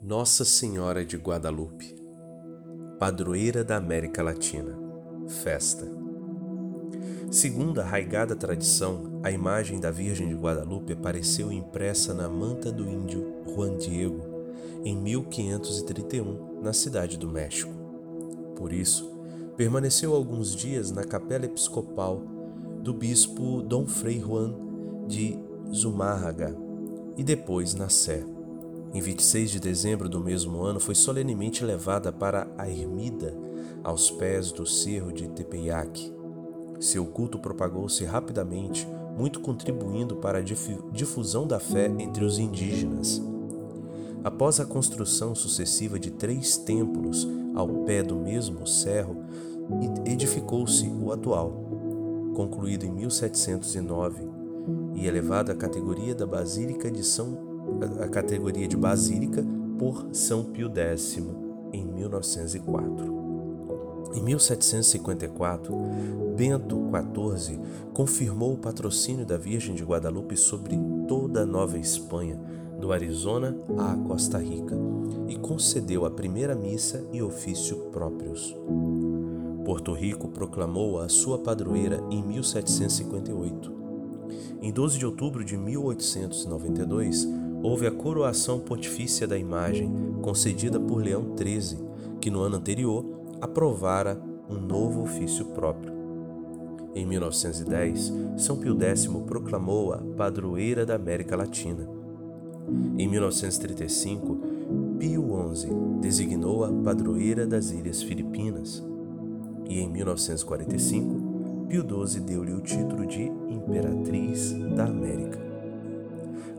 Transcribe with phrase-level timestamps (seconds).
[0.00, 1.92] Nossa Senhora de Guadalupe,
[3.00, 4.78] padroeira da América Latina,
[5.42, 5.88] festa.
[7.32, 12.88] Segundo a arraigada tradição, a imagem da Virgem de Guadalupe apareceu impressa na manta do
[12.88, 14.22] índio Juan Diego
[14.84, 17.72] em 1531, na cidade do México.
[18.54, 19.18] Por isso,
[19.56, 22.22] permaneceu alguns dias na capela episcopal
[22.82, 24.54] do bispo Dom Frei Juan
[25.08, 25.36] de
[25.74, 26.56] Zumárraga
[27.16, 28.37] e depois na Sé
[28.92, 33.36] em 26 de dezembro do mesmo ano, foi solenemente levada para a ermida
[33.84, 36.12] aos pés do cerro de Tepeyac.
[36.80, 43.20] Seu culto propagou-se rapidamente, muito contribuindo para a difusão da fé entre os indígenas.
[44.24, 49.24] Após a construção sucessiva de três templos ao pé do mesmo cerro,
[50.06, 51.50] edificou-se o atual,
[52.34, 54.28] concluído em 1709
[54.94, 57.47] e elevado à categoria da Basílica de São
[58.00, 59.44] a categoria de basílica
[59.78, 61.18] por São Pio X
[61.72, 63.18] em 1904.
[64.14, 65.74] Em 1754,
[66.36, 66.80] Bento
[67.36, 67.60] XIV
[67.92, 72.40] confirmou o patrocínio da Virgem de Guadalupe sobre toda a Nova Espanha,
[72.80, 74.76] do Arizona à Costa Rica,
[75.28, 78.56] e concedeu a primeira missa e ofício próprios.
[79.64, 83.76] Porto Rico proclamou a sua padroeira em 1758.
[84.62, 87.28] Em 12 de outubro de 1892,
[87.62, 89.90] houve a coroação pontifícia da imagem,
[90.22, 91.78] concedida por Leão XIII,
[92.20, 93.04] que no ano anterior
[93.40, 95.92] aprovara um novo ofício próprio.
[96.94, 101.88] Em 1910, São Pio X proclamou-a padroeira da América Latina.
[102.96, 104.36] Em 1935,
[104.98, 105.68] Pio XI
[106.00, 108.84] designou-a padroeira das Ilhas Filipinas.
[109.68, 115.47] E em 1945, Pio XII deu-lhe o título de Imperatriz da América.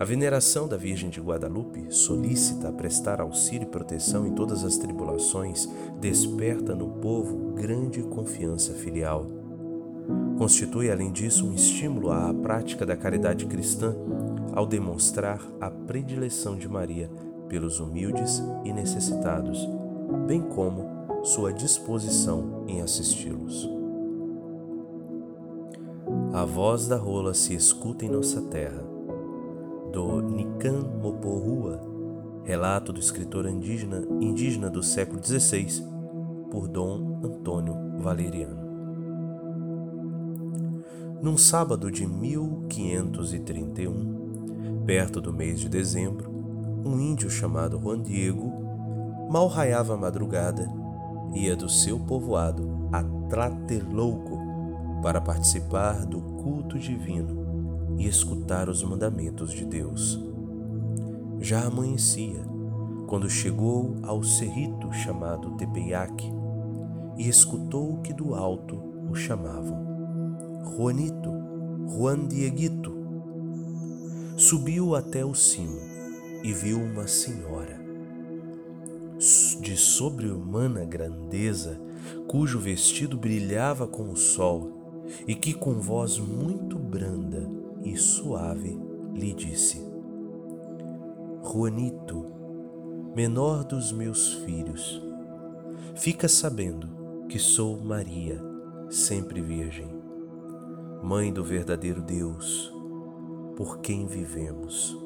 [0.00, 4.76] A veneração da Virgem de Guadalupe, solícita a prestar auxílio e proteção em todas as
[4.76, 5.68] tribulações,
[5.98, 9.26] desperta no povo grande confiança filial.
[10.38, 13.92] Constitui, além disso, um estímulo à prática da caridade cristã
[14.52, 17.10] ao demonstrar a predileção de Maria
[17.48, 19.68] pelos humildes e necessitados,
[20.28, 23.68] bem como sua disposição em assisti-los.
[26.32, 28.97] A voz da rola se escuta em nossa terra
[29.92, 31.80] do Nikan Moporua,
[32.44, 35.82] relato do escritor indígena, indígena do século XVI,
[36.50, 38.68] por Dom Antônio Valeriano.
[41.22, 46.30] Num sábado de 1531, perto do mês de dezembro,
[46.84, 48.52] um índio chamado Juan Diego,
[49.30, 50.70] mal raiava a madrugada,
[51.34, 54.38] ia do seu povoado a Tlatelolco
[55.02, 57.47] para participar do culto divino
[57.98, 60.18] e escutar os mandamentos de Deus.
[61.40, 62.42] Já amanhecia
[63.06, 66.32] quando chegou ao cerrito chamado Tepeyac
[67.16, 69.86] e escutou que do alto o chamavam
[70.76, 71.32] Juanito,
[71.88, 72.96] Juan Dieguito.
[74.36, 75.80] Subiu até o cimo
[76.44, 77.78] e viu uma senhora
[79.60, 81.80] de sobre-humana grandeza,
[82.28, 87.57] cujo vestido brilhava com o sol e que com voz muito branda
[87.92, 88.78] e suave
[89.14, 89.82] lhe disse:
[91.42, 92.26] Juanito,
[93.16, 95.02] menor dos meus filhos,
[95.94, 98.40] fica sabendo que sou Maria,
[98.90, 99.96] sempre Virgem,
[101.02, 102.72] Mãe do verdadeiro Deus,
[103.56, 104.98] por quem vivemos.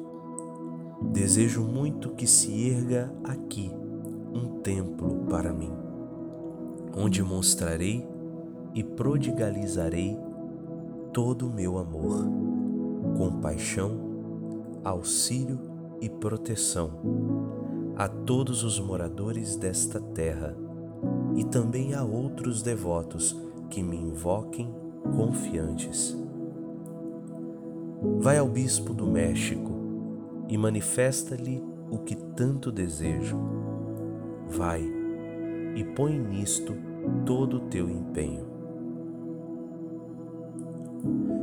[1.11, 3.71] Desejo muito que se erga aqui
[4.33, 5.71] um templo para mim,
[6.97, 8.07] onde mostrarei
[8.73, 10.17] e prodigalizarei
[11.13, 12.52] todo o meu amor
[13.17, 15.59] compaixão, auxílio
[16.01, 16.91] e proteção
[17.95, 20.55] a todos os moradores desta terra
[21.35, 23.35] e também a outros devotos
[23.69, 24.73] que me invoquem
[25.15, 26.17] confiantes.
[28.19, 29.71] Vai ao bispo do México
[30.49, 33.37] e manifesta-lhe o que tanto desejo.
[34.47, 34.83] Vai
[35.75, 36.75] e põe nisto
[37.25, 38.52] todo o teu empenho.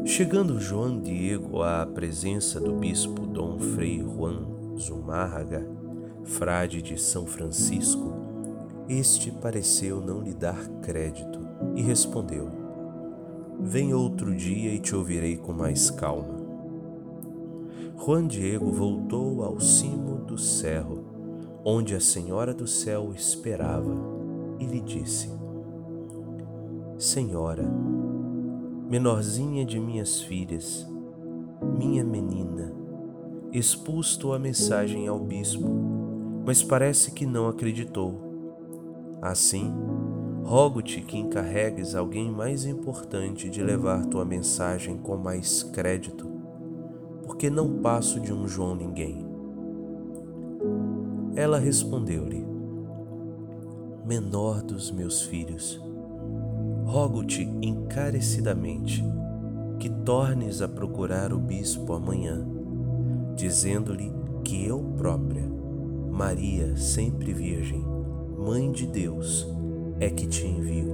[0.04, 5.68] Chegando João Diego à presença do bispo Dom Frei Juan Zumárraga,
[6.24, 8.12] frade de São Francisco,
[8.88, 11.38] este pareceu não lhe dar crédito
[11.76, 12.48] e respondeu:
[13.60, 16.40] Vem outro dia e te ouvirei com mais calma.
[17.96, 21.04] Juan Diego voltou ao cimo do cerro,
[21.62, 23.94] onde a Senhora do Céu esperava,
[24.58, 25.30] e lhe disse:
[26.98, 27.64] Senhora,
[28.90, 30.84] menorzinha de minhas filhas,
[31.78, 32.74] minha menina,
[33.52, 35.70] expus tua mensagem ao bispo,
[36.44, 38.20] mas parece que não acreditou.
[39.22, 39.72] Assim,
[40.42, 46.28] rogo-te que encarregues alguém mais importante de levar tua mensagem com mais crédito,
[47.22, 49.24] porque não passo de um João ninguém.
[51.36, 52.44] Ela respondeu-lhe:
[54.04, 55.80] Menor dos meus filhos,
[56.90, 59.04] rogo-te encarecidamente
[59.78, 62.44] que tornes a procurar o bispo amanhã,
[63.36, 65.48] dizendo-lhe que eu própria,
[66.10, 67.84] Maria, sempre Virgem,
[68.36, 69.46] Mãe de Deus,
[70.00, 70.92] é que te envio.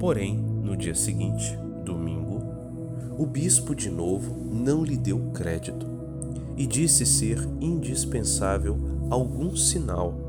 [0.00, 2.42] Porém, no dia seguinte, domingo,
[3.16, 5.86] o bispo de novo não lhe deu crédito
[6.56, 8.76] e disse ser indispensável
[9.08, 10.25] algum sinal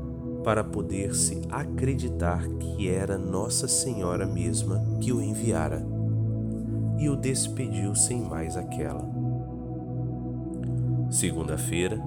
[0.48, 5.86] para poder-se acreditar que era Nossa Senhora mesma que o enviara,
[6.98, 9.06] e o despediu sem mais aquela.
[11.10, 12.02] Segunda-feira,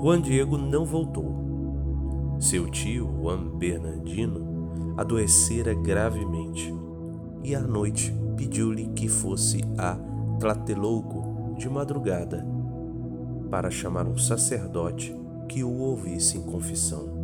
[0.00, 2.38] Juan Diego não voltou.
[2.40, 6.74] Seu tio, Juan Bernardino, adoecera gravemente
[7.42, 9.98] e à noite pediu-lhe que fosse a
[10.40, 12.46] Tlatelolco de madrugada
[13.50, 15.14] para chamar um sacerdote
[15.46, 17.23] que o ouvisse em confissão.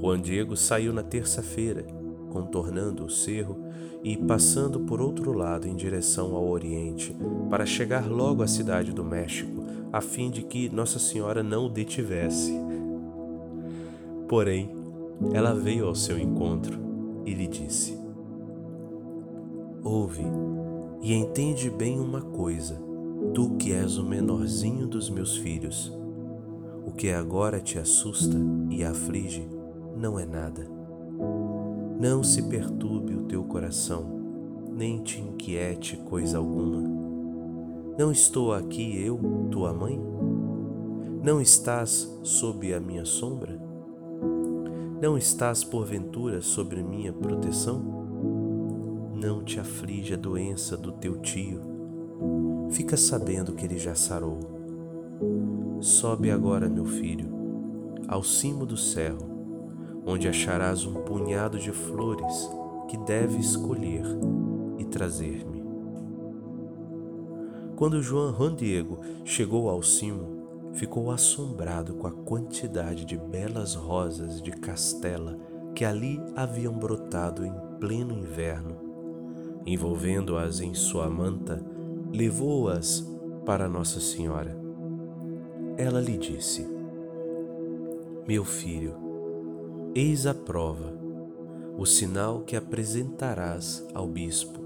[0.00, 1.84] Juan Diego saiu na terça-feira,
[2.30, 3.58] contornando o cerro
[4.02, 7.14] e passando por outro lado em direção ao oriente,
[7.50, 9.62] para chegar logo à cidade do México,
[9.92, 12.54] a fim de que Nossa Senhora não o detivesse.
[14.26, 14.74] Porém,
[15.34, 16.78] ela veio ao seu encontro
[17.26, 17.98] e lhe disse:
[19.84, 20.24] Ouve
[21.02, 22.80] e entende bem uma coisa,
[23.34, 25.92] tu que és o menorzinho dos meus filhos.
[26.86, 28.38] O que agora te assusta
[28.70, 29.59] e aflige
[30.00, 30.66] não é nada.
[32.00, 34.06] Não se perturbe o teu coração,
[34.72, 36.82] nem te inquiete coisa alguma.
[37.98, 39.20] Não estou aqui eu,
[39.50, 40.00] tua mãe?
[41.22, 43.60] Não estás sob a minha sombra?
[45.02, 47.82] Não estás porventura sobre minha proteção?
[49.14, 51.60] Não te aflige a doença do teu tio.
[52.70, 54.38] Fica sabendo que ele já sarou.
[55.78, 57.28] Sobe agora, meu filho,
[58.08, 59.39] ao cimo do cerro
[60.06, 62.50] onde acharás um punhado de flores
[62.88, 64.04] que deves escolher
[64.78, 65.60] e trazer-me.
[67.76, 68.56] Quando João Juan
[69.24, 70.40] chegou ao cimo,
[70.74, 75.38] ficou assombrado com a quantidade de belas rosas de castela
[75.74, 78.76] que ali haviam brotado em pleno inverno.
[79.64, 81.64] Envolvendo-as em sua manta,
[82.12, 83.06] levou-as
[83.46, 84.58] para Nossa Senhora.
[85.76, 86.66] Ela lhe disse:
[88.26, 89.09] Meu filho,
[89.92, 90.94] Eis a prova,
[91.76, 94.60] o sinal que apresentarás ao bispo,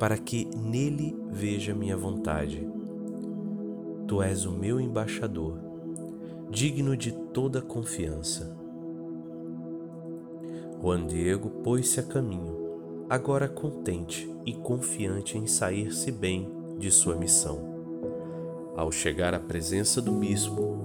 [0.00, 2.68] para que nele veja minha vontade.
[4.08, 5.60] Tu és o meu embaixador,
[6.50, 8.52] digno de toda confiança.
[10.82, 16.50] Juan Diego pôs-se a caminho, agora contente e confiante em sair-se bem
[16.80, 17.60] de sua missão.
[18.74, 20.76] Ao chegar à presença do bispo,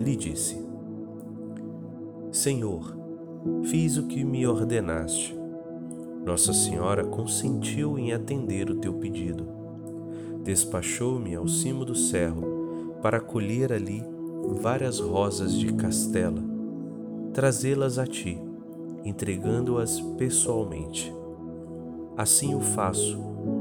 [0.00, 0.60] lhe disse:
[2.32, 3.03] Senhor,
[3.64, 5.36] Fiz o que me ordenaste.
[6.24, 9.46] Nossa Senhora consentiu em atender o teu pedido.
[10.42, 14.02] Despachou-me ao cimo do cerro para colher ali
[14.60, 16.42] várias rosas de castela,
[17.34, 18.40] trazê-las a ti,
[19.04, 21.12] entregando-as pessoalmente.
[22.16, 23.18] Assim o faço,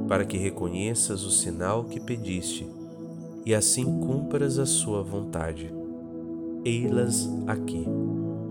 [0.08, 2.66] para que reconheças o sinal que pediste
[3.46, 5.74] e assim cumpras a sua vontade.
[6.64, 7.86] Ei-las aqui,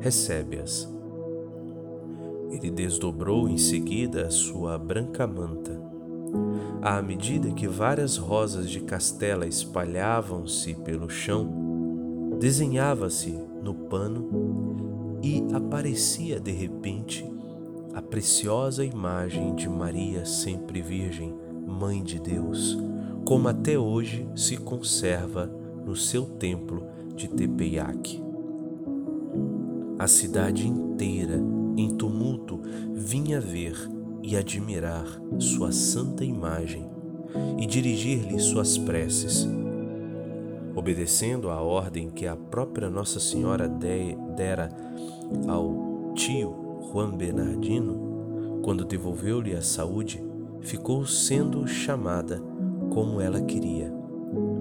[0.00, 0.92] recebe-as.
[2.52, 5.80] Ele desdobrou em seguida a sua branca manta.
[6.82, 13.30] À medida que várias rosas de castela espalhavam-se pelo chão, desenhava-se
[13.62, 17.24] no pano e aparecia de repente
[17.94, 21.34] a preciosa imagem de Maria sempre Virgem,
[21.66, 22.78] Mãe de Deus,
[23.24, 25.46] como até hoje se conserva
[25.86, 28.22] no seu templo de Tepeyac.
[29.98, 31.40] A cidade inteira
[31.76, 32.60] em tumulto,
[32.94, 33.74] vinha ver
[34.22, 35.06] e admirar
[35.38, 36.86] sua santa imagem
[37.58, 39.48] e dirigir-lhe suas preces.
[40.74, 44.70] Obedecendo à ordem que a própria Nossa Senhora dera
[45.48, 46.54] ao tio
[46.92, 50.22] Juan Bernardino, quando devolveu-lhe a saúde,
[50.60, 52.40] ficou sendo chamada
[52.90, 53.92] como ela queria,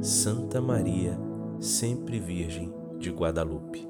[0.01, 1.17] Santa Maria,
[1.59, 3.87] sempre Virgem de Guadalupe.